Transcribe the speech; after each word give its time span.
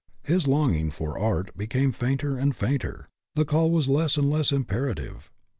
His 0.23 0.47
longing 0.47 0.89
for 0.89 1.15
art 1.19 1.55
became 1.55 1.91
fainter 1.91 2.35
and 2.35 2.55
fainter; 2.55 3.07
the 3.35 3.45
call 3.45 3.69
was 3.69 3.87
less 3.87 4.17
and 4.17 4.31
less 4.31 4.51
imperative. 4.51 5.29